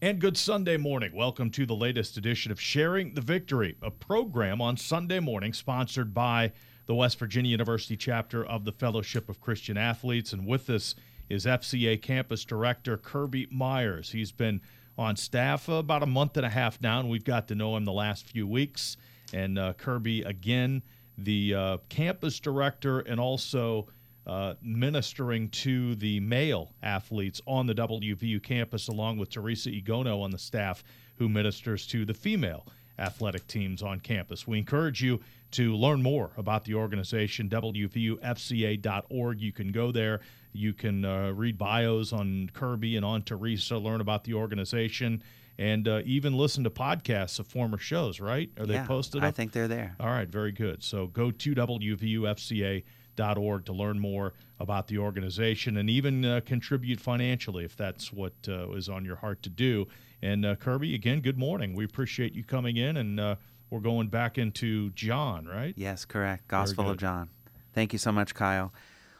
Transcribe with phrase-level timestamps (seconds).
[0.00, 1.10] And good Sunday morning.
[1.12, 6.14] Welcome to the latest edition of Sharing the Victory, a program on Sunday morning sponsored
[6.14, 6.52] by
[6.86, 10.32] the West Virginia University chapter of the Fellowship of Christian Athletes.
[10.32, 10.94] And with us
[11.28, 14.12] is FCA Campus Director Kirby Myers.
[14.12, 14.60] He's been
[14.96, 17.84] on staff about a month and a half now, and we've got to know him
[17.84, 18.96] the last few weeks.
[19.32, 20.84] And uh, Kirby, again,
[21.16, 23.88] the uh, campus director and also
[24.28, 30.30] uh, ministering to the male athletes on the WVU campus, along with Teresa Igono on
[30.30, 30.84] the staff,
[31.16, 32.66] who ministers to the female
[32.98, 34.46] athletic teams on campus.
[34.46, 35.20] We encourage you
[35.52, 39.40] to learn more about the organization, WVUFCA.org.
[39.40, 40.20] You can go there.
[40.52, 45.22] You can uh, read bios on Kirby and on Teresa, learn about the organization,
[45.58, 48.50] and uh, even listen to podcasts of former shows, right?
[48.58, 49.24] Are yeah, they posted?
[49.24, 49.96] I think they're there.
[49.98, 50.82] All right, very good.
[50.82, 52.84] So go to WVUFCA.org
[53.20, 58.32] org to learn more about the organization and even uh, contribute financially if that's what
[58.48, 59.86] uh, is on your heart to do.
[60.22, 61.74] And uh, Kirby, again, good morning.
[61.74, 63.36] We appreciate you coming in, and uh,
[63.70, 65.74] we're going back into John, right?
[65.76, 66.48] Yes, correct.
[66.48, 67.28] Gospel of John.
[67.72, 68.72] Thank you so much, Kyle.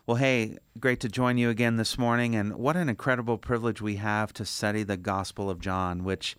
[0.07, 3.97] Well, hey, great to join you again this morning, and what an incredible privilege we
[3.97, 6.35] have to study the Gospel of John, which,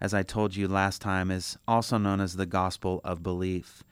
[0.00, 3.82] as I told you last time, is also known as the Gospel of Belief.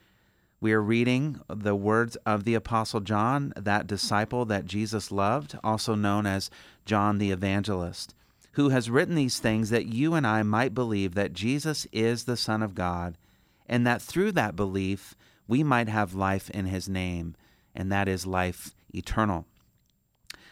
[0.63, 5.93] We are reading the words of the Apostle John, that disciple that Jesus loved, also
[5.93, 6.49] known as
[6.85, 8.15] John the Evangelist,
[8.53, 12.37] who has written these things that you and I might believe that Jesus is the
[12.37, 13.17] Son of God,
[13.67, 15.15] and that through that belief
[15.49, 17.35] we might have life in his name,
[17.75, 19.45] and that is life eternal.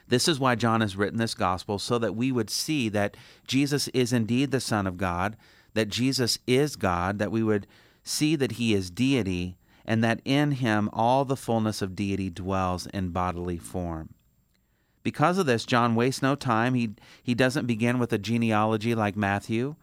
[0.10, 3.16] This is why John has written this gospel, so that we would see that
[3.48, 5.38] Jesus is indeed the Son of God,
[5.74, 7.66] that Jesus is God, that we would
[8.04, 12.88] see that he is deity and that in him all the fullness of deity dwells
[12.88, 14.14] in bodily form.
[15.04, 16.76] Because of this, John wastes no time.
[16.76, 16.92] He,
[17.24, 19.76] he doesn't begin with a genealogy like Matthew,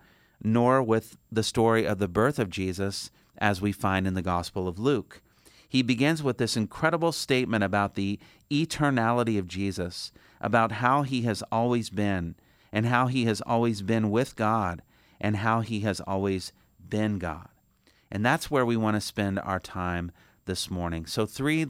[0.42, 4.68] nor with the story of the birth of Jesus, as we find in the Gospel
[4.68, 5.20] of Luke.
[5.68, 8.18] He begins with this incredible statement about the
[8.50, 12.36] eternality of Jesus, about how he has always been,
[12.72, 14.82] and how he has always been with God,
[15.20, 16.52] and how he has always
[16.88, 17.48] been God.
[18.10, 20.12] And that's where we want to spend our time
[20.46, 21.06] this morning.
[21.06, 21.66] So three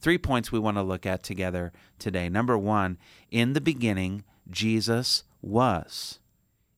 [0.00, 2.28] three points we want to look at together today.
[2.28, 2.98] Number 1,
[3.30, 6.20] in the beginning Jesus was.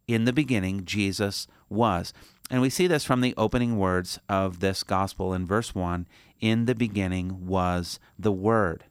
[0.07, 2.15] In the beginning Jesus was.
[2.51, 6.07] And we see this from the opening words of this gospel in verse 1,
[6.41, 8.85] in the beginning was the word.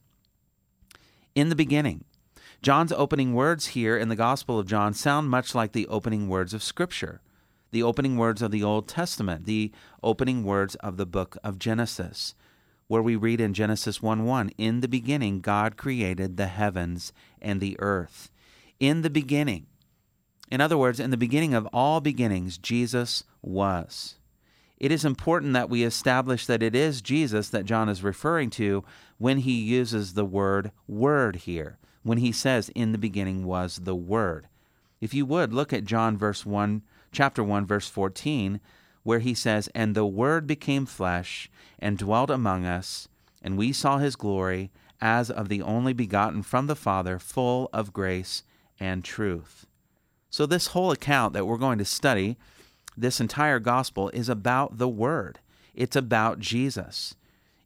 [1.36, 2.06] In the beginning.
[2.62, 6.54] John's opening words here in the Gospel of John sound much like the opening words
[6.54, 7.22] of Scripture
[7.72, 9.72] the opening words of the Old Testament, the
[10.02, 12.36] opening words of the book of Genesis,
[12.88, 17.62] where we read in Genesis 1 1, In the beginning, God created the heavens and
[17.62, 18.32] the earth.
[18.80, 19.68] In the beginning.
[20.52, 24.16] In other words, in the beginning of all beginnings, Jesus was.
[24.80, 28.84] It is important that we establish that it is Jesus that John is referring to
[29.18, 33.96] when he uses the word word here, when he says, In the beginning was the
[33.96, 34.48] word.
[35.02, 36.82] If you would, look at John verse 1
[37.12, 38.60] chapter 1 verse 14
[39.04, 41.50] where he says and the word became flesh
[41.80, 43.08] and dwelt among us
[43.42, 44.72] and we saw his glory
[45.02, 48.44] as of the only begotten from the father full of grace
[48.80, 49.66] and truth.
[50.30, 52.38] So this whole account that we're going to study
[52.96, 55.40] this entire gospel is about the word.
[55.74, 57.16] It's about jesus.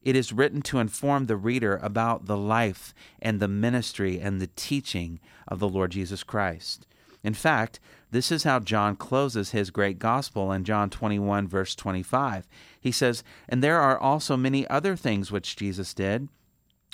[0.03, 4.49] It is written to inform the reader about the life and the ministry and the
[4.55, 6.85] teaching of the Lord Jesus Christ.
[7.23, 7.79] In fact,
[8.11, 12.47] this is how John closes his great gospel in John 21, verse 25.
[12.79, 16.27] He says, And there are also many other things which Jesus did,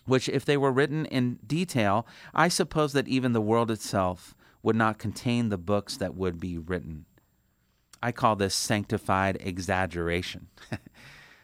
[0.05, 4.75] which, if they were written in detail, I suppose that even the world itself would
[4.75, 7.05] not contain the books that would be written.
[8.01, 10.47] I call this sanctified exaggeration.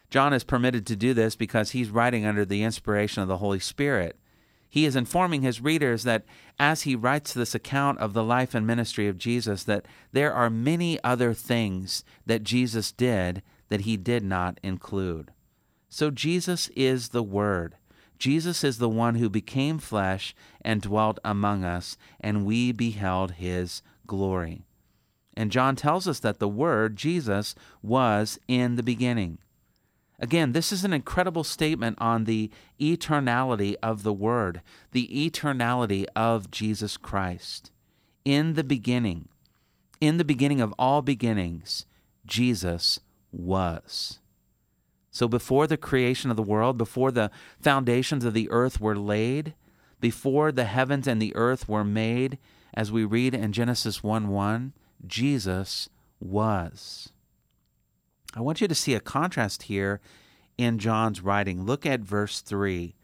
[0.09, 3.59] John is permitted to do this because he's writing under the inspiration of the Holy
[3.59, 4.18] Spirit.
[4.69, 6.25] He is informing his readers that
[6.59, 10.49] as he writes this account of the life and ministry of Jesus that there are
[10.49, 15.31] many other things that Jesus did that he did not include.
[15.89, 17.75] So Jesus is the word.
[18.17, 23.81] Jesus is the one who became flesh and dwelt among us, and we beheld his
[24.07, 24.63] glory.
[25.35, 29.39] And John tells us that the Word, Jesus, was in the beginning.
[30.19, 36.50] Again, this is an incredible statement on the eternality of the Word, the eternality of
[36.51, 37.71] Jesus Christ.
[38.23, 39.27] In the beginning,
[40.00, 41.85] in the beginning of all beginnings,
[42.25, 43.00] Jesus
[43.31, 44.19] was.
[45.12, 49.53] So before the creation of the world, before the foundations of the earth were laid,
[50.01, 52.38] before the heavens and the earth were made,
[52.73, 54.73] as we read in Genesis 1 1,
[55.07, 55.89] Jesus
[56.19, 57.13] was.
[58.35, 60.01] I want you to see a contrast here
[60.57, 61.63] in John's writing.
[61.63, 62.95] Look at verse 3.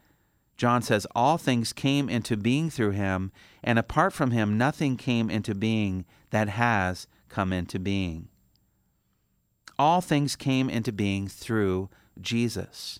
[0.57, 3.31] John says, All things came into being through him,
[3.63, 8.27] and apart from him, nothing came into being that has come into being.
[9.79, 11.89] All things came into being through
[12.19, 12.99] Jesus.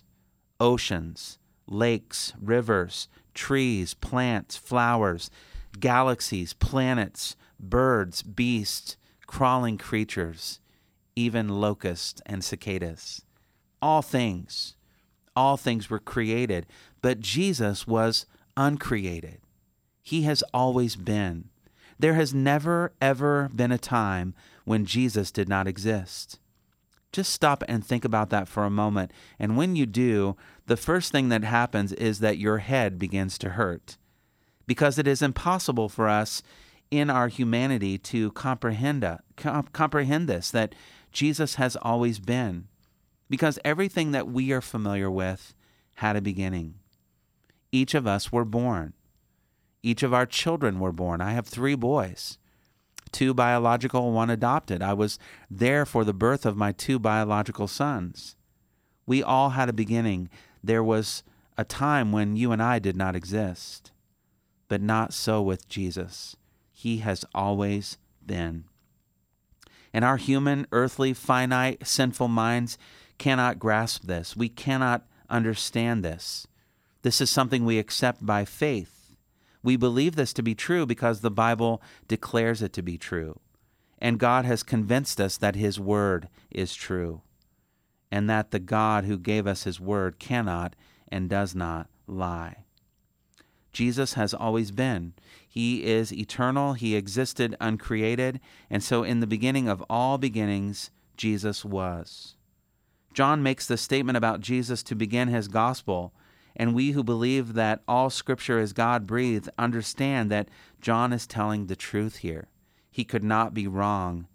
[0.58, 1.38] Oceans,
[1.68, 5.30] lakes, rivers, trees, plants, flowers,
[5.78, 8.96] galaxies, planets, birds, beasts,
[9.26, 10.60] crawling creatures,
[11.16, 13.22] even locusts and cicadas.
[13.80, 14.76] All things,
[15.34, 16.66] all things were created,
[17.00, 18.26] but Jesus was
[18.56, 19.38] uncreated.
[20.02, 21.48] He has always been.
[21.98, 26.38] There has never, ever been a time when Jesus did not exist.
[27.12, 29.12] Just stop and think about that for a moment.
[29.38, 30.36] And when you do,
[30.66, 33.98] the first thing that happens is that your head begins to hurt.
[34.66, 36.42] Because it is impossible for us
[36.90, 39.18] in our humanity to comprehend, uh,
[39.72, 40.74] comprehend this, that
[41.12, 42.68] Jesus has always been.
[43.30, 45.54] Because everything that we are familiar with
[45.94, 46.74] had a beginning.
[47.70, 48.92] Each of us were born.
[49.82, 51.20] Each of our children were born.
[51.20, 52.38] I have three boys
[53.12, 54.82] two biological, one adopted.
[54.82, 55.18] I was
[55.50, 58.36] there for the birth of my two biological sons.
[59.06, 60.30] We all had a beginning.
[60.64, 61.22] There was
[61.58, 63.92] a time when you and I did not exist,
[64.68, 66.36] but not so with Jesus.
[66.70, 68.64] He has always been.
[69.92, 72.78] And our human, earthly, finite, sinful minds
[73.18, 74.36] cannot grasp this.
[74.36, 76.46] We cannot understand this.
[77.02, 79.02] This is something we accept by faith
[79.62, 83.38] we believe this to be true because the Bible declares it to be true.
[83.98, 87.22] And God has convinced us that His Word is true,
[88.10, 90.74] and that the God who gave us His Word cannot
[91.08, 92.61] and does not lie.
[93.72, 95.14] Jesus has always been.
[95.48, 96.74] He is eternal.
[96.74, 98.40] He existed uncreated.
[98.68, 102.36] And so, in the beginning of all beginnings, Jesus was.
[103.14, 106.12] John makes the statement about Jesus to begin his gospel
[106.54, 110.48] and we who believe that all Scripture is God breathed understand that
[110.80, 112.48] John is telling the truth here.
[112.90, 114.26] He could not be wrong,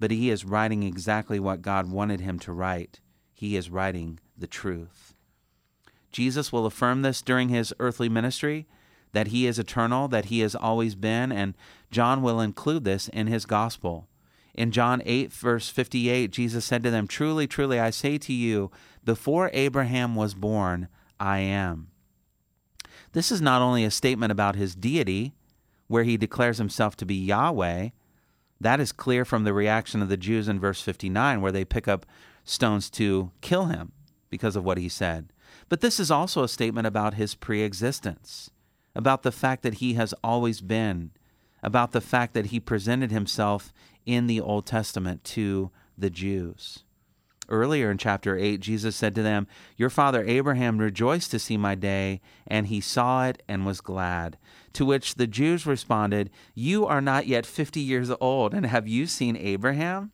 [0.00, 3.00] but he is writing exactly what God wanted him to write.
[3.32, 5.11] He is writing the truth.
[6.12, 8.66] Jesus will affirm this during his earthly ministry
[9.12, 11.54] that he is eternal, that he has always been, and
[11.90, 14.08] John will include this in his gospel.
[14.54, 18.70] In John 8, verse 58, Jesus said to them, Truly, truly, I say to you,
[19.04, 20.88] before Abraham was born,
[21.18, 21.88] I am.
[23.12, 25.34] This is not only a statement about his deity,
[25.88, 27.90] where he declares himself to be Yahweh.
[28.60, 31.86] That is clear from the reaction of the Jews in verse 59, where they pick
[31.88, 32.06] up
[32.44, 33.92] stones to kill him
[34.30, 35.31] because of what he said.
[35.72, 38.50] But this is also a statement about his pre existence,
[38.94, 41.12] about the fact that he has always been,
[41.62, 43.72] about the fact that he presented himself
[44.04, 46.84] in the Old Testament to the Jews.
[47.48, 49.46] Earlier in chapter 8, Jesus said to them,
[49.78, 54.36] Your father Abraham rejoiced to see my day, and he saw it and was glad.
[54.74, 59.06] To which the Jews responded, You are not yet 50 years old, and have you
[59.06, 60.12] seen Abraham?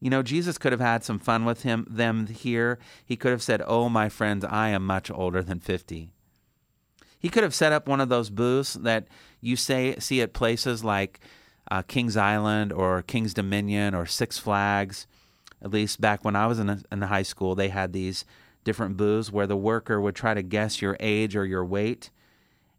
[0.00, 2.78] You know, Jesus could have had some fun with him them here.
[3.04, 6.10] He could have said, "Oh, my friends, I am much older than 50."
[7.18, 9.08] He could have set up one of those booths that
[9.40, 11.20] you say see at places like
[11.70, 15.06] uh, Kings Island or Kings Dominion or Six Flags
[15.64, 18.26] at least back when I was in, a, in high school, they had these
[18.64, 22.10] different booths where the worker would try to guess your age or your weight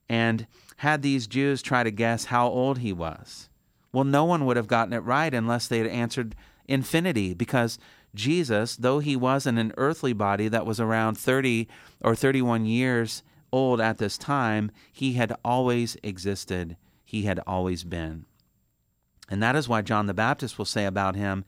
[0.07, 0.45] and
[0.77, 3.49] had these Jews try to guess how old he was.
[3.91, 6.35] Well, no one would have gotten it right unless they had answered
[6.67, 7.77] infinity because
[8.13, 11.67] Jesus, though he was in an earthly body that was around 30
[12.01, 16.77] or 31 years old at this time, he had always existed.
[17.03, 18.25] He had always been.
[19.29, 21.45] And that is why John the Baptist will say about him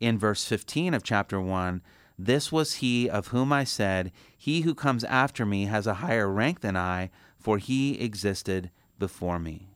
[0.00, 1.82] in verse 15 of chapter 1
[2.18, 6.30] This was he of whom I said, He who comes after me has a higher
[6.30, 9.68] rank than I, for he existed before me.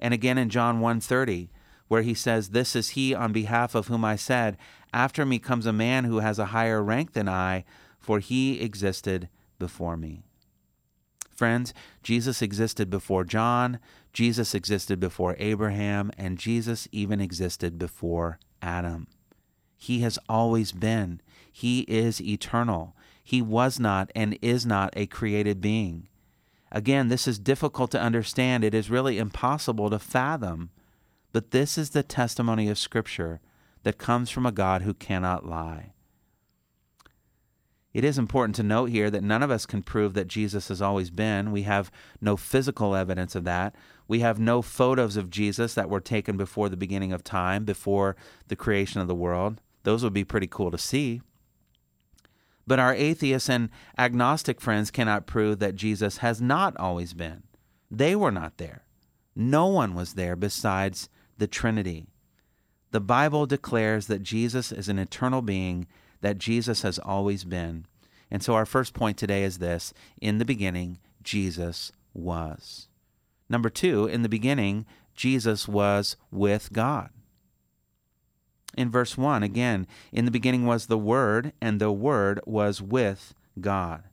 [0.00, 1.48] And again in John 1:30,
[1.88, 4.56] where he says, This is he on behalf of whom I said,
[4.92, 7.64] After me comes a man who has a higher rank than I,
[7.98, 9.28] for he existed
[9.58, 10.22] before me.
[11.30, 13.78] Friends, Jesus existed before John,
[14.12, 19.06] Jesus existed before Abraham, and Jesus even existed before Adam.
[19.76, 21.20] He has always been.
[21.50, 22.96] He is eternal.
[23.22, 26.08] He was not and is not a created being.
[26.72, 28.64] Again, this is difficult to understand.
[28.64, 30.70] It is really impossible to fathom.
[31.38, 33.40] But this is the testimony of Scripture
[33.84, 35.92] that comes from a God who cannot lie.
[37.94, 40.82] It is important to note here that none of us can prove that Jesus has
[40.82, 41.52] always been.
[41.52, 43.76] We have no physical evidence of that.
[44.08, 48.16] We have no photos of Jesus that were taken before the beginning of time, before
[48.48, 49.60] the creation of the world.
[49.84, 51.22] Those would be pretty cool to see.
[52.66, 57.44] But our atheist and agnostic friends cannot prove that Jesus has not always been.
[57.88, 58.82] They were not there.
[59.36, 62.06] No one was there besides the Trinity.
[62.90, 65.86] The Bible declares that Jesus is an eternal being,
[66.20, 67.86] that Jesus has always been.
[68.30, 72.88] And so our first point today is this In the beginning, Jesus was.
[73.48, 77.10] Number two, in the beginning, Jesus was with God.
[78.76, 83.34] In verse 1, again, in the beginning was the Word, and the Word was with
[83.60, 84.04] God.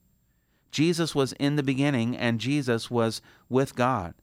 [0.72, 4.14] Jesus was in the beginning, and Jesus was with God.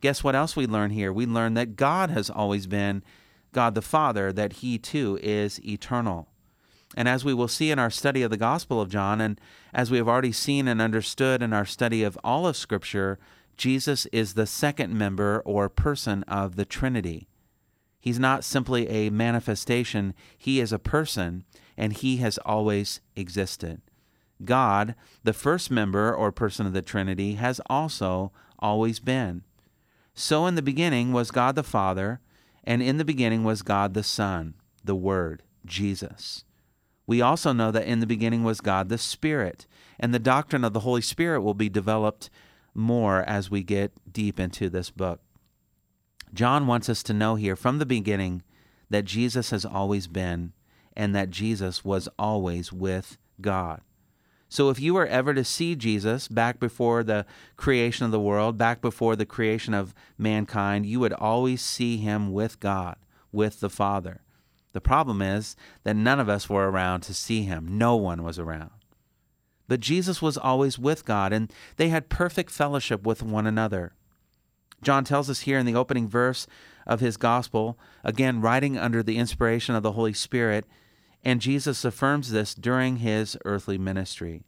[0.00, 1.12] Guess what else we learn here?
[1.12, 3.02] We learn that God has always been
[3.52, 6.28] God the Father, that He too is eternal.
[6.96, 9.40] And as we will see in our study of the Gospel of John, and
[9.74, 13.18] as we have already seen and understood in our study of all of Scripture,
[13.56, 17.28] Jesus is the second member or person of the Trinity.
[18.00, 21.44] He's not simply a manifestation, He is a person,
[21.76, 23.82] and He has always existed.
[24.44, 29.42] God, the first member or person of the Trinity, has also always been.
[30.18, 32.18] So in the beginning was God the Father,
[32.64, 36.42] and in the beginning was God the Son, the Word, Jesus.
[37.06, 40.72] We also know that in the beginning was God the Spirit, and the doctrine of
[40.72, 42.30] the Holy Spirit will be developed
[42.74, 45.20] more as we get deep into this book.
[46.34, 48.42] John wants us to know here from the beginning
[48.90, 50.52] that Jesus has always been
[50.96, 53.82] and that Jesus was always with God.
[54.48, 57.26] So if you were ever to see Jesus back before the
[57.56, 62.32] creation of the world, back before the creation of mankind, you would always see him
[62.32, 62.96] with God,
[63.30, 64.22] with the Father.
[64.72, 67.78] The problem is that none of us were around to see him.
[67.78, 68.70] No one was around.
[69.66, 73.92] But Jesus was always with God, and they had perfect fellowship with one another.
[74.82, 76.46] John tells us here in the opening verse
[76.86, 80.64] of his gospel, again writing under the inspiration of the Holy Spirit,
[81.28, 84.44] and Jesus affirms this during his earthly ministry.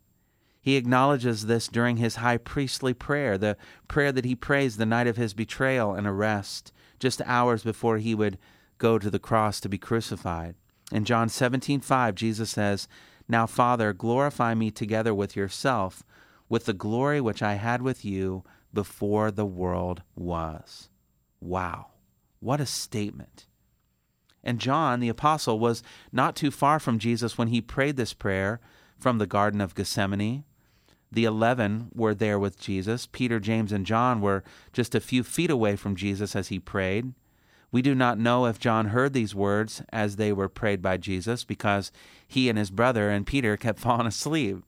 [0.62, 5.06] He acknowledges this during his high priestly prayer, the prayer that he prays the night
[5.06, 8.38] of his betrayal and arrest, just hours before he would
[8.78, 10.54] go to the cross to be crucified.
[10.90, 12.88] In John 17:5, Jesus says,
[13.28, 16.02] "Now Father, glorify me together with yourself
[16.48, 20.88] with the glory which I had with you before the world was."
[21.42, 21.88] Wow.
[22.38, 23.48] What a statement.
[24.42, 25.82] And John, the apostle, was
[26.12, 28.60] not too far from Jesus when he prayed this prayer
[28.98, 30.44] from the Garden of Gethsemane.
[31.12, 33.06] The eleven were there with Jesus.
[33.06, 37.12] Peter, James, and John were just a few feet away from Jesus as he prayed.
[37.72, 41.44] We do not know if John heard these words as they were prayed by Jesus
[41.44, 41.92] because
[42.26, 44.64] he and his brother and Peter kept falling asleep.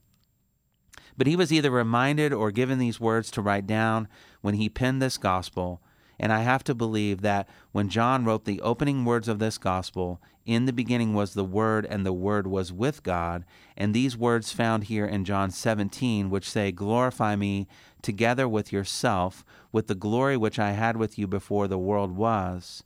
[1.16, 4.08] But he was either reminded or given these words to write down
[4.40, 5.80] when he penned this gospel
[6.22, 10.22] and I have to believe that when John wrote the opening words of this gospel,
[10.46, 13.44] in the beginning was the Word, and the Word was with God,
[13.76, 17.66] and these words found here in John 17, which say, Glorify me
[18.02, 22.84] together with yourself, with the glory which I had with you before the world was,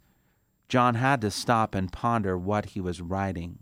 [0.71, 3.59] John had to stop and ponder what he was writing.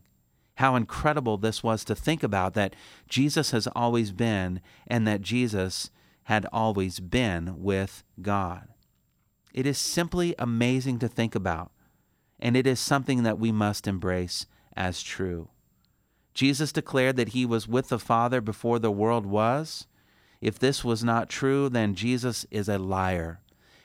[0.59, 2.77] How incredible this was to think about that
[3.09, 5.91] Jesus has always been, and that Jesus
[6.25, 8.69] had always been with God.
[9.55, 11.71] It is simply amazing to think about,
[12.41, 14.47] and it is something that we must embrace
[14.77, 15.49] as true.
[16.35, 19.87] Jesus declared that he was with the Father before the world was.
[20.41, 23.41] If this was not true, then Jesus is a liar.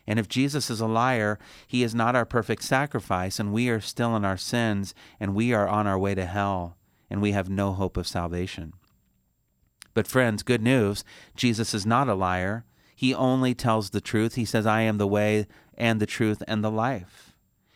[0.08, 3.80] And if Jesus is a liar, he is not our perfect sacrifice, and we are
[3.80, 6.78] still in our sins, and we are on our way to hell,
[7.12, 8.74] and we have no hope of salvation.
[9.94, 11.04] But, friends, good news
[11.36, 12.66] Jesus is not a liar.
[13.00, 14.36] He only tells the truth.
[14.36, 17.34] He says, I am the way and the truth and the life.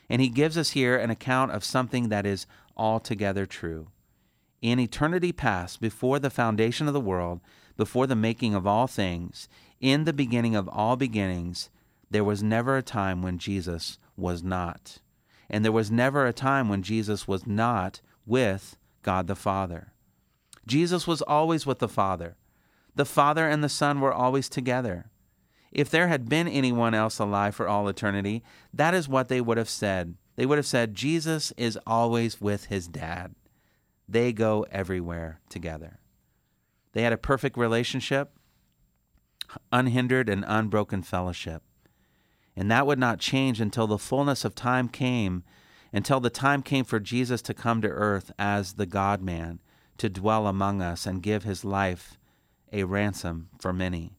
[0.09, 3.87] And he gives us here an account of something that is altogether true.
[4.61, 7.39] In eternity past, before the foundation of the world,
[7.77, 9.47] before the making of all things,
[9.79, 11.69] in the beginning of all beginnings,
[12.11, 14.97] there was never a time when Jesus was not.
[15.49, 19.93] And there was never a time when Jesus was not with God the Father.
[20.67, 22.35] Jesus was always with the Father.
[22.93, 25.05] The Father and the Son were always together.
[25.73, 29.57] If there had been anyone else alive for all eternity, that is what they would
[29.57, 30.13] have said.
[30.35, 33.33] They would have said, Jesus is always with his dad.
[34.07, 35.97] They go everywhere together.
[36.93, 38.31] They had a perfect relationship,
[39.71, 41.63] unhindered and unbroken fellowship.
[42.55, 45.43] And that would not change until the fullness of time came,
[45.91, 49.59] until the time came for Jesus to come to earth as the God man
[49.97, 52.19] to dwell among us and give his life
[52.71, 54.11] a ransom for many.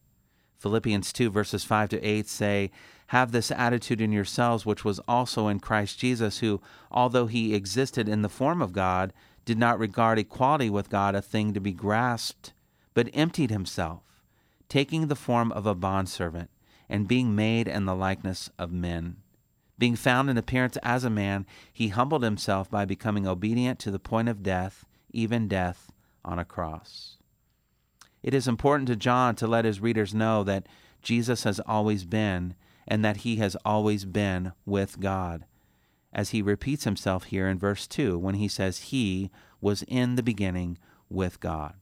[0.65, 2.71] Philippians 2, verses 5 to 8 say,
[3.09, 8.09] Have this attitude in yourselves, which was also in Christ Jesus, who, although he existed
[8.09, 9.13] in the form of God,
[9.45, 12.53] did not regard equality with God a thing to be grasped,
[12.95, 14.01] but emptied himself,
[14.67, 16.49] taking the form of a bondservant,
[16.89, 19.17] and being made in the likeness of men.
[19.77, 23.99] Being found in appearance as a man, he humbled himself by becoming obedient to the
[23.99, 25.91] point of death, even death
[26.23, 27.14] on a cross.
[28.25, 30.65] It is important to John to let his readers know that
[31.03, 32.55] Jesus has always been
[32.87, 35.45] and that he has always been with God,
[36.11, 39.29] as he repeats himself here in verse 2 when he says, He
[39.61, 41.75] was in the beginning with God.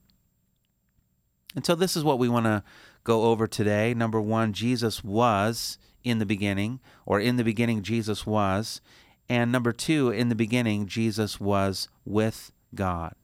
[1.56, 2.62] And so this is what we want to
[3.06, 3.94] go over today.
[3.94, 8.82] Number one, Jesus was in the beginning, or in the beginning, Jesus was.
[9.30, 13.16] And number two, in the beginning, Jesus was with God.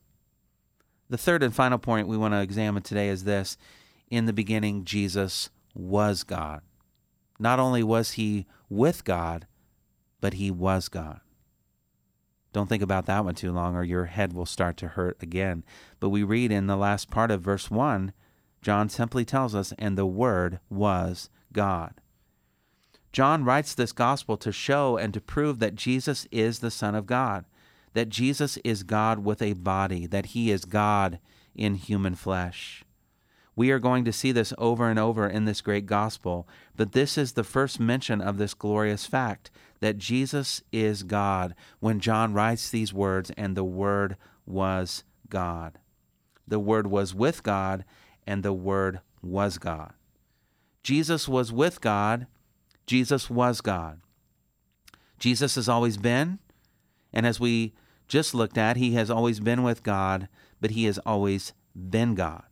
[1.09, 3.57] The third and final point we want to examine today is this
[4.09, 6.61] in the beginning, Jesus was God.
[7.39, 9.47] Not only was he with God,
[10.21, 11.21] but he was God.
[12.51, 15.63] Don't think about that one too long, or your head will start to hurt again.
[15.99, 18.11] But we read in the last part of verse 1,
[18.61, 22.01] John simply tells us, and the Word was God.
[23.11, 27.05] John writes this gospel to show and to prove that Jesus is the Son of
[27.05, 27.45] God,
[27.93, 31.19] that Jesus is God with a body, that he is God
[31.55, 32.84] in human flesh.
[33.55, 37.17] We are going to see this over and over in this great gospel, but this
[37.17, 42.69] is the first mention of this glorious fact that Jesus is God when John writes
[42.69, 44.15] these words, and the Word
[44.46, 45.79] was God.
[46.48, 47.84] The Word was with God,
[48.25, 49.93] and the Word was God.
[50.84, 52.27] Jesus was with God
[52.89, 54.01] Jesus was God.
[55.19, 56.39] Jesus has always been,
[57.13, 57.73] and as we
[58.07, 60.27] just looked at, he has always been with God,
[60.59, 62.43] but he has always been God.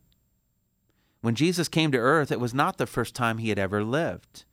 [1.20, 4.44] When Jesus came to earth, it was not the first time he had ever lived.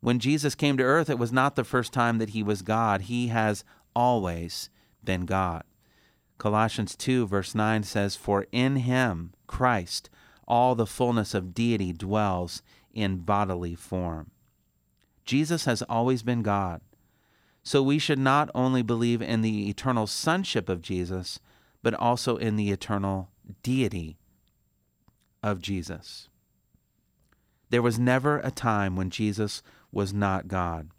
[0.00, 3.02] When Jesus came to earth, it was not the first time that he was God.
[3.02, 3.64] He has
[3.94, 4.68] always
[5.02, 5.64] been God.
[6.38, 10.10] Colossians 2, verse 9 says, For in him, Christ,
[10.46, 14.30] all the fullness of deity dwells in bodily form.
[15.24, 16.82] Jesus has always been God.
[17.66, 21.40] So we should not only believe in the eternal sonship of Jesus,
[21.82, 23.28] but also in the eternal
[23.64, 24.18] deity
[25.42, 26.28] of Jesus.
[27.70, 30.90] There was never a time when Jesus was not God.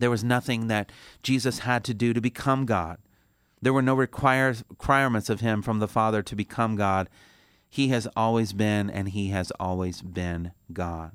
[0.00, 0.90] There was nothing that
[1.22, 2.98] Jesus had to do to become God.
[3.62, 7.08] There were no requirements of him from the Father to become God.
[7.68, 11.12] He has always been, and he has always been God.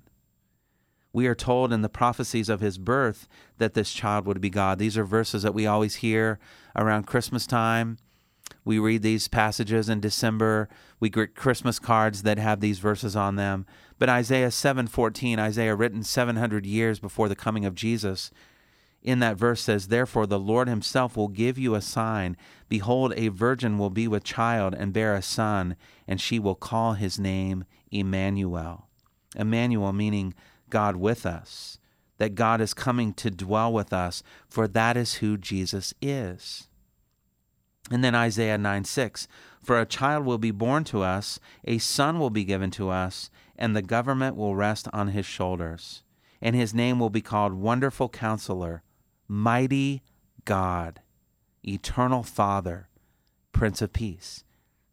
[1.15, 4.79] We are told in the prophecies of his birth that this child would be God.
[4.79, 6.39] These are verses that we always hear
[6.75, 7.99] around Christmas time.
[8.65, 10.67] We read these passages in December.
[10.99, 13.65] We get Christmas cards that have these verses on them.
[13.97, 18.29] But Isaiah 7:14, Isaiah written 700 years before the coming of Jesus,
[19.01, 22.35] in that verse says, Therefore the Lord himself will give you a sign.
[22.67, 25.77] Behold, a virgin will be with child and bear a son,
[26.09, 28.89] and she will call his name Emmanuel.
[29.33, 30.33] Emmanuel meaning
[30.69, 31.79] God with us,
[32.17, 36.67] that God is coming to dwell with us, for that is who Jesus is.
[37.91, 39.27] And then Isaiah 9 6
[39.61, 43.29] For a child will be born to us, a son will be given to us,
[43.55, 46.03] and the government will rest on his shoulders.
[46.41, 48.83] And his name will be called Wonderful Counselor,
[49.27, 50.03] Mighty
[50.43, 51.01] God,
[51.63, 52.89] Eternal Father,
[53.51, 54.43] Prince of Peace.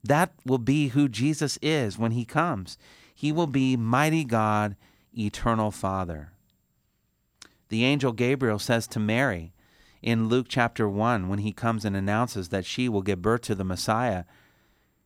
[0.05, 2.79] That will be who Jesus is when he comes.
[3.15, 4.77] He will be Mighty God,
[5.17, 6.33] eternal Father.
[7.69, 9.53] The angel Gabriel says to Mary
[10.03, 13.55] in Luke chapter 1, when he comes and announces that she will give birth to
[13.55, 14.25] the Messiah,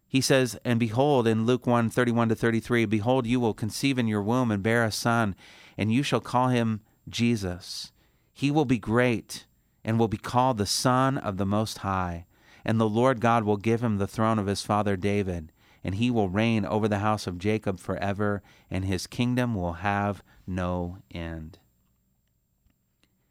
[0.08, 4.06] he says, And behold, in Luke 1 31 to 33, Behold, you will conceive in
[4.06, 5.34] your womb and bear a son,
[5.76, 7.92] and you shall call him Jesus.
[8.32, 9.46] He will be great
[9.84, 12.26] and will be called the Son of the Most High.
[12.64, 15.52] And the Lord God will give him the throne of his father David
[15.87, 20.20] and he will reign over the house of Jacob forever, and his kingdom will have
[20.44, 21.61] no end.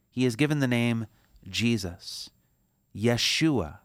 [0.10, 1.08] He is given the name
[1.46, 2.30] Jesus,
[2.96, 3.80] Yeshua.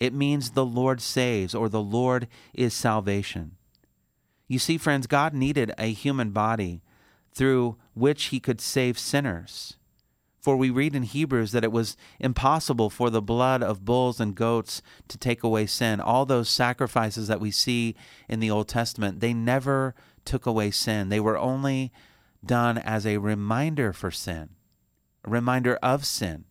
[0.00, 3.52] It means the Lord saves, or the Lord is salvation.
[4.48, 6.82] You see, friends, God needed a human body
[7.32, 9.76] through which he could save sinners.
[10.46, 14.32] For we read in Hebrews that it was impossible for the blood of bulls and
[14.32, 16.00] goats to take away sin.
[16.00, 17.96] All those sacrifices that we see
[18.28, 21.08] in the Old Testament, they never took away sin.
[21.08, 21.90] They were only
[22.44, 24.50] done as a reminder for sin,
[25.24, 26.44] a reminder of sin,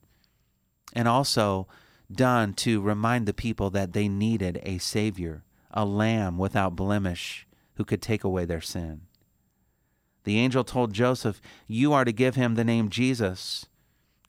[0.91, 1.69] and also
[2.11, 7.85] done to remind the people that they needed a Savior, a lamb without blemish who
[7.85, 9.03] could take away their sin.
[10.25, 13.67] The angel told Joseph, You are to give him the name Jesus.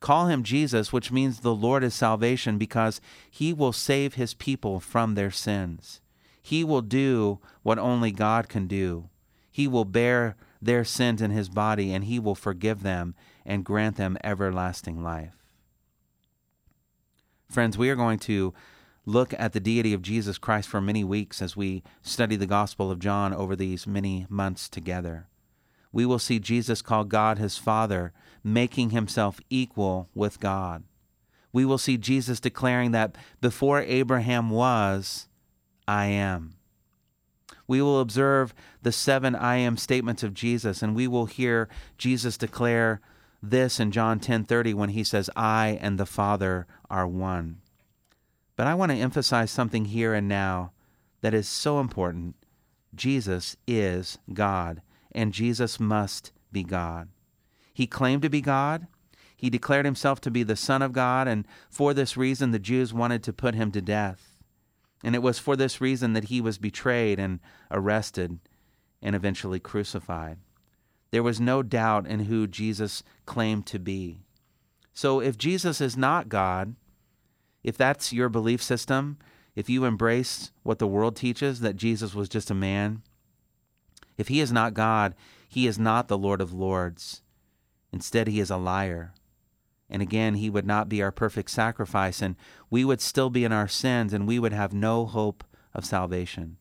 [0.01, 4.81] Call him Jesus, which means the Lord is salvation, because he will save his people
[4.81, 6.01] from their sins.
[6.43, 9.09] He will do what only God can do.
[9.51, 13.97] He will bear their sins in his body, and he will forgive them and grant
[13.97, 15.37] them everlasting life.
[17.51, 18.53] Friends, we are going to
[19.07, 22.91] look at the deity of Jesus Christ for many weeks as we study the Gospel
[22.91, 25.29] of John over these many months together.
[25.93, 28.13] We will see Jesus call God his Father,
[28.47, 30.85] making himself equal with God.
[31.53, 35.27] We will see Jesus declaring that before Abraham was,
[35.89, 36.55] I am.
[37.67, 42.39] We will observe the seven I am statements of Jesus, and we will hear Jesus
[42.39, 43.01] declare
[43.43, 47.61] this in John 10:30 when he says, "I and the Father are one."
[48.55, 50.71] But I want to emphasize something here and now
[51.21, 52.37] that is so important.
[52.95, 57.09] Jesus is God, and Jesus must be God.
[57.77, 58.87] He claimed to be God.
[59.37, 62.95] He declared himself to be the Son of God, and for this reason the Jews
[62.95, 64.39] wanted to put him to death.
[65.05, 67.39] And it was for this reason that he was betrayed and
[67.71, 68.39] arrested
[69.03, 70.39] and eventually crucified.
[71.11, 74.21] There was no doubt in who Jesus claimed to be.
[74.95, 76.77] So if Jesus is not God,
[77.63, 79.19] if that's your belief system,
[79.55, 83.03] if you embrace what the world teaches that Jesus was just a man,
[84.17, 85.15] if he is not God,
[85.47, 87.21] he is not the Lord of Lords.
[87.93, 89.13] Instead, he is a liar.
[89.89, 92.37] And again, he would not be our perfect sacrifice, and
[92.71, 96.57] we would still be in our sins, and we would have no hope of salvation.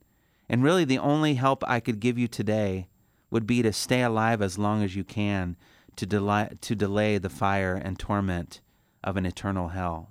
[0.48, 2.88] And really, the only help I could give you today
[3.32, 5.58] would be to stay alive as long as you can
[5.96, 8.62] to delay, to delay the fire and torment
[9.04, 10.10] of an eternal hell.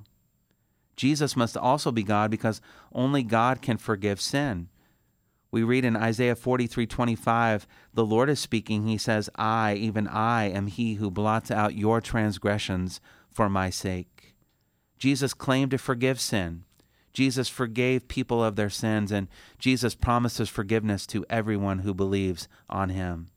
[0.96, 2.60] Jesus must also be God because
[2.92, 4.68] only God can forgive sin.
[5.54, 8.88] We read in Isaiah 43:25, the Lord is speaking.
[8.88, 14.34] He says, "I, even I, am he who blots out your transgressions for my sake."
[14.98, 16.64] Jesus claimed to forgive sin.
[17.12, 19.28] Jesus forgave people of their sins, and
[19.60, 23.28] Jesus promises forgiveness to everyone who believes on him.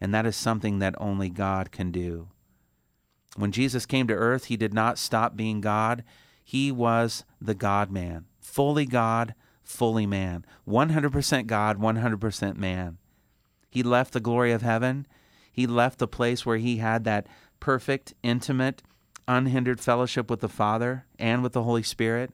[0.00, 2.28] And that is something that only God can do.
[3.36, 6.02] When Jesus came to earth, he did not stop being God.
[6.42, 9.34] He was the God man, fully God,
[9.68, 12.96] fully man, 100% God, 100% man.
[13.70, 15.06] He left the glory of heaven.
[15.52, 17.26] He left the place where he had that
[17.60, 18.82] perfect, intimate,
[19.28, 22.32] unhindered fellowship with the Father and with the Holy Spirit.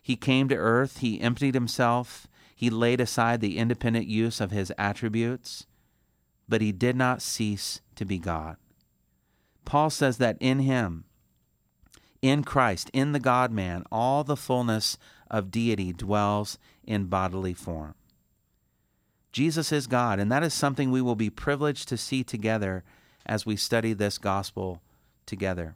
[0.00, 0.98] He came to earth.
[0.98, 2.26] He emptied himself.
[2.56, 5.66] He laid aside the independent use of his attributes,
[6.48, 8.56] but he did not cease to be God.
[9.64, 11.04] Paul says that in him,
[12.22, 14.96] in Christ, in the God man, all the fullness
[15.28, 17.94] of deity dwells in bodily form.
[19.32, 22.84] Jesus is God, and that is something we will be privileged to see together
[23.26, 24.80] as we study this gospel
[25.26, 25.74] together.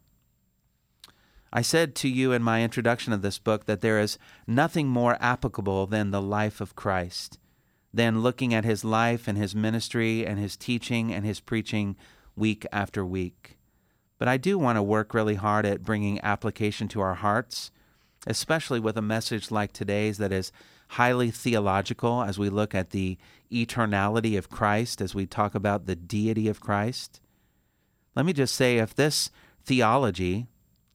[1.53, 5.17] I said to you in my introduction of this book that there is nothing more
[5.21, 7.39] applicable than the life of Christ,
[7.95, 11.97] than looking at his life and his ministry and his teaching and his preaching
[12.37, 13.56] week after week.
[14.19, 17.71] But I do want to work really hard at bringing application to our hearts
[18.27, 20.51] especially with a message like today's that is
[20.91, 23.17] highly theological as we look at the
[23.53, 27.21] eternality of Christ, as we talk about the deity of Christ.
[28.15, 29.31] Let me just say if this
[29.65, 30.49] theology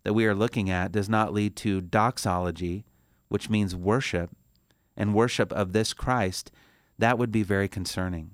[0.04, 2.86] that we are looking at does not lead to doxology,
[3.30, 4.32] which means worship,
[4.98, 6.52] and worship of this Christ,
[6.98, 8.32] that would be very concerning.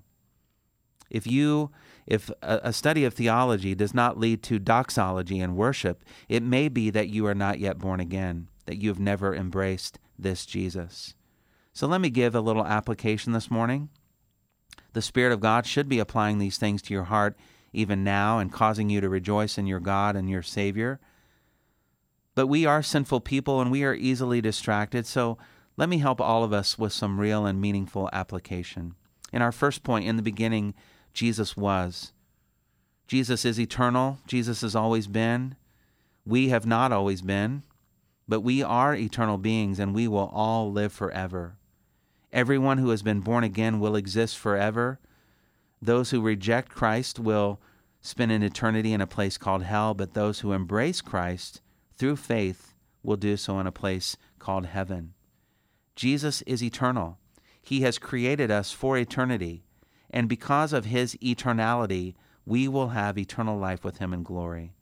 [1.10, 1.72] If you
[2.06, 6.90] if a, study of theology does not lead to doxology and worship, it may be
[6.90, 11.16] that you are not yet born again that you have never embraced this Jesus.
[11.74, 13.90] So let me give a little application this morning.
[14.94, 17.38] The Spirit of God should be applying these things to your heart
[17.74, 21.00] even now and causing you to rejoice in your God and your Savior.
[22.36, 25.38] But we are sinful people and we are easily distracted, so
[25.76, 28.96] let me help all of us with some real and meaningful application.
[29.32, 30.74] In our first point, in the beginning,
[31.18, 32.14] Jesus was.
[33.08, 34.20] Jesus is eternal.
[34.28, 35.56] Jesus has always been.
[36.28, 37.64] We have not always been.
[38.28, 41.58] But we are eternal beings and we will all live forever.
[42.32, 45.00] Everyone who has been born again will exist forever.
[45.82, 47.60] Those who reject Christ will
[48.00, 51.62] spend an eternity in a place called hell, but those who embrace Christ
[51.96, 55.16] through faith will do so in a place called heaven.
[55.96, 57.18] Jesus is eternal.
[57.60, 59.64] He has created us for eternity,
[60.18, 64.74] and because of his eternality, we will have eternal life with him in glory.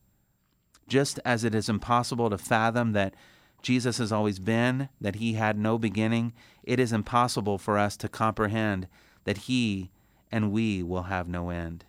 [0.88, 3.16] Just as it is impossible to fathom that
[3.62, 6.32] Jesus has always been, that he had no beginning,
[6.64, 8.88] it is impossible for us to comprehend
[9.26, 9.92] that he
[10.32, 11.84] and we will have no end.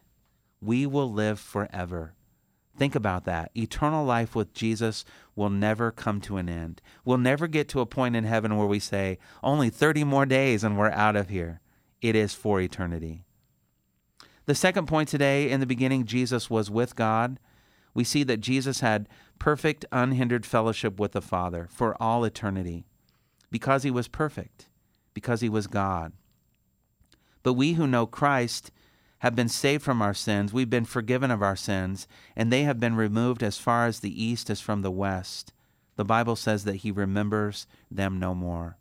[0.61, 2.14] We will live forever.
[2.76, 3.52] Think about that.
[3.56, 5.04] Eternal life with Jesus
[5.37, 6.82] will never come to an end.
[7.04, 10.64] We'll never get to a point in heaven where we say, only 30 more days
[10.64, 11.61] and we're out of here.
[12.02, 13.26] It is for eternity.
[14.46, 17.40] The second point today in the beginning, Jesus was with God.
[17.94, 19.09] We see that Jesus had
[19.40, 22.87] perfect, unhindered fellowship with the Father for all eternity
[23.50, 24.68] because he was perfect,
[25.14, 26.12] because he was God.
[27.42, 28.70] But we who know Christ
[29.20, 32.06] have been saved from our sins, we've been forgiven of our sins,
[32.37, 35.52] and they have been removed as far as the east is from the west.
[35.96, 38.76] The Bible says that He remembers them no more.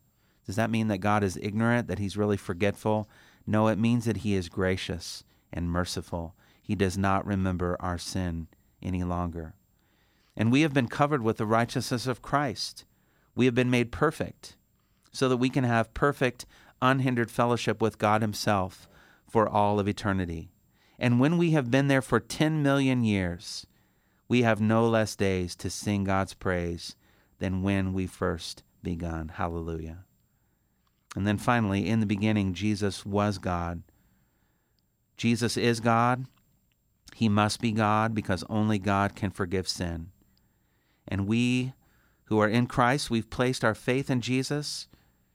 [0.45, 3.09] Does that mean that God is ignorant, that He's really forgetful?
[3.47, 5.23] No, it means that He is gracious
[5.55, 6.35] and merciful.
[6.61, 8.47] He does not remember our sin
[8.81, 9.55] any longer.
[10.35, 12.85] And we have been covered with the righteousness of Christ.
[13.35, 14.57] We have been made perfect
[15.11, 16.45] so that we can have perfect,
[16.81, 18.87] unhindered fellowship with God Himself
[19.29, 20.51] for all of eternity.
[20.99, 23.65] And when we have been there for 10 million years,
[24.27, 26.95] we have no less days to sing God's praise
[27.39, 29.29] than when we first begun.
[29.29, 30.05] Hallelujah.
[31.15, 33.83] And then finally, in the beginning, Jesus was God.
[35.17, 36.25] Jesus is God.
[37.15, 40.11] He must be God because only God can forgive sin.
[41.07, 41.73] And we
[42.25, 44.87] who are in Christ, we've placed our faith in Jesus.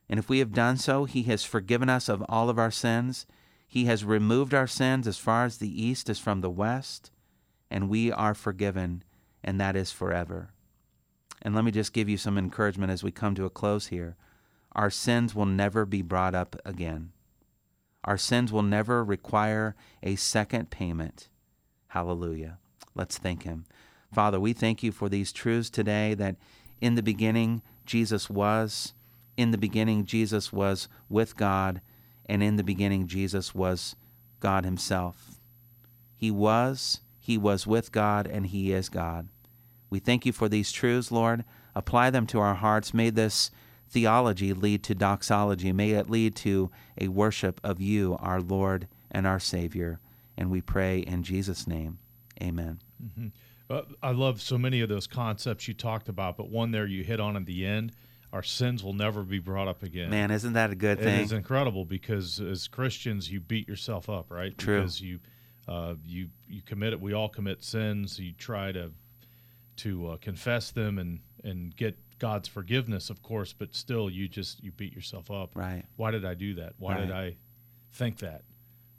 [0.09, 3.27] And if we have done so, He has forgiven us of all of our sins
[3.71, 7.13] he has removed our sins as far as the east is from the west,
[7.71, 9.05] and we are forgiven,
[9.45, 10.51] and that is forever.
[11.41, 14.17] And let me just give you some encouragement as we come to a close here.
[14.73, 17.13] Our sins will never be brought up again.
[18.05, 21.29] Our sins will never require a second payment.
[21.89, 22.59] Hallelujah.
[22.95, 23.67] Let's thank Him.
[24.13, 26.37] Father, we thank you for these truths today that
[26.81, 28.95] in the beginning Jesus was,
[29.37, 31.81] in the beginning Jesus was with God,
[32.27, 33.97] and in the beginning, Jesus was
[34.39, 35.41] God Himself.
[36.15, 39.29] He was, He was with God, and He is God.
[39.91, 41.45] We thank you for these truths, Lord.
[41.75, 42.95] Apply them to our hearts.
[42.95, 43.51] May this
[43.91, 45.73] theology lead to doxology.
[45.73, 50.01] May it lead to a worship of you, our Lord and our Savior.
[50.37, 51.99] And we pray in Jesus' name.
[52.43, 52.81] Amen.
[53.05, 53.29] Mm-hmm.
[53.69, 57.05] Uh, I love so many of those concepts you talked about, but one there you
[57.05, 57.93] hit on at the end
[58.33, 60.11] our sins will never be brought up again.
[60.11, 61.21] Man, isn't that a good thing?
[61.21, 64.57] It is incredible because as Christians, you beat yourself up, right?
[64.57, 64.81] True.
[64.81, 65.19] Because you,
[65.67, 67.01] uh, you, you commit it.
[67.01, 68.19] We all commit sins.
[68.19, 68.93] You try to,
[69.79, 74.63] to uh, confess them and and get God's forgiveness, of course, but still, you just
[74.63, 75.57] you beat yourself up.
[75.57, 75.83] Right.
[75.97, 76.75] Why did I do that?
[76.79, 77.01] Why right.
[77.01, 77.37] did I
[77.93, 78.43] think that?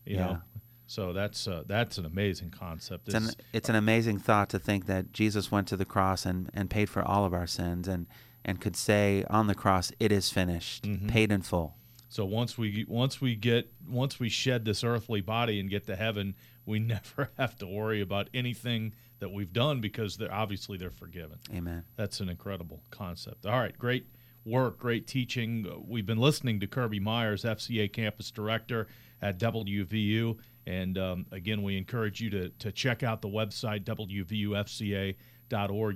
[0.06, 0.26] You yeah.
[0.26, 0.42] know.
[0.88, 3.08] So that's uh, that's an amazing concept.
[3.08, 6.26] It's, it's an, it's an amazing thought to think that Jesus went to the cross
[6.26, 8.08] and, and paid for all of our sins and
[8.44, 11.08] and could say on the cross, "It is finished, mm-hmm.
[11.08, 11.78] paid in full."
[12.10, 15.96] So once we once we get once we shed this earthly body and get to
[15.96, 20.92] heaven, we never have to worry about anything that we've done because they're obviously they're
[20.92, 21.38] forgiven.
[21.54, 21.86] Amen.
[21.96, 23.46] That's an incredible concept.
[23.46, 24.08] All right, great
[24.46, 25.66] work, great teaching.
[25.88, 28.88] We've been listening to Kirby Myers, FCA campus director
[29.22, 35.18] at WVU, and um, again, we encourage you to to check out the website wvufca.org.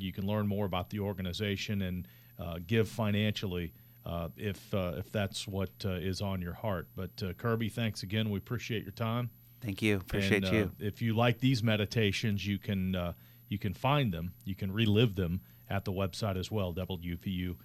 [0.01, 2.07] You can learn more about the organization and
[2.39, 3.73] uh, give financially
[4.05, 6.87] uh, if uh, if that's what uh, is on your heart.
[6.95, 8.29] But uh, Kirby, thanks again.
[8.29, 9.31] We appreciate your time.
[9.65, 9.95] Thank you.
[9.97, 10.63] Appreciate and, you.
[10.63, 13.13] Uh, if you like these meditations, you can uh,
[13.49, 14.33] you can find them.
[14.45, 17.55] You can relive them at the website as well, wvufca.org.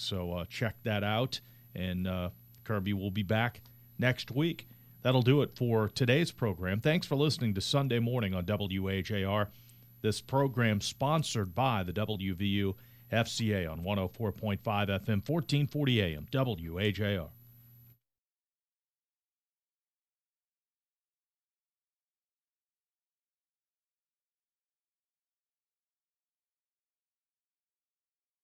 [0.00, 1.40] So uh, check that out.
[1.74, 2.08] And
[2.64, 3.60] Kirby will be back
[3.98, 4.66] next week.
[5.02, 6.80] That'll do it for today's program.
[6.80, 9.48] Thanks for listening to Sunday Morning on WAJR.
[10.02, 12.74] This program sponsored by the WVU
[13.12, 17.28] FCA on 104.5 FM, 1440 AM, WAJR.